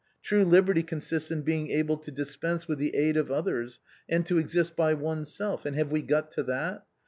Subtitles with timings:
[0.23, 4.39] True liberty consists in being able to dispense with the aid of others, and to
[4.39, 6.87] exist by oneself, and have we got to that?